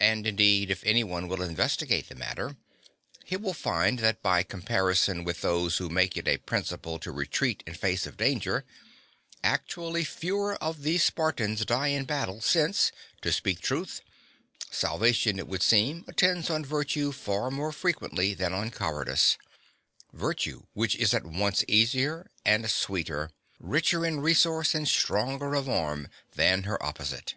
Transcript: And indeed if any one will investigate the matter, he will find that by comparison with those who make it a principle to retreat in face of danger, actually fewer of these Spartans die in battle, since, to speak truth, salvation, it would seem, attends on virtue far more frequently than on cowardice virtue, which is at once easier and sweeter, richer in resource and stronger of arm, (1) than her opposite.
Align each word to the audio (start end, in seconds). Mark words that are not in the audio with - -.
And 0.00 0.26
indeed 0.26 0.68
if 0.68 0.82
any 0.82 1.04
one 1.04 1.28
will 1.28 1.40
investigate 1.40 2.08
the 2.08 2.16
matter, 2.16 2.56
he 3.24 3.36
will 3.36 3.54
find 3.54 4.00
that 4.00 4.20
by 4.20 4.42
comparison 4.42 5.22
with 5.22 5.42
those 5.42 5.76
who 5.76 5.88
make 5.88 6.16
it 6.16 6.26
a 6.26 6.38
principle 6.38 6.98
to 6.98 7.12
retreat 7.12 7.62
in 7.64 7.74
face 7.74 8.04
of 8.04 8.16
danger, 8.16 8.64
actually 9.44 10.02
fewer 10.02 10.56
of 10.56 10.82
these 10.82 11.04
Spartans 11.04 11.64
die 11.64 11.86
in 11.86 12.04
battle, 12.04 12.40
since, 12.40 12.90
to 13.22 13.30
speak 13.30 13.60
truth, 13.60 14.00
salvation, 14.72 15.38
it 15.38 15.46
would 15.46 15.62
seem, 15.62 16.04
attends 16.08 16.50
on 16.50 16.64
virtue 16.64 17.12
far 17.12 17.48
more 17.48 17.70
frequently 17.70 18.34
than 18.34 18.52
on 18.52 18.72
cowardice 18.72 19.38
virtue, 20.12 20.64
which 20.72 20.96
is 20.96 21.14
at 21.14 21.24
once 21.24 21.62
easier 21.68 22.28
and 22.44 22.68
sweeter, 22.68 23.30
richer 23.60 24.04
in 24.04 24.18
resource 24.18 24.74
and 24.74 24.88
stronger 24.88 25.54
of 25.54 25.68
arm, 25.68 26.06
(1) 26.30 26.34
than 26.34 26.62
her 26.64 26.82
opposite. 26.84 27.36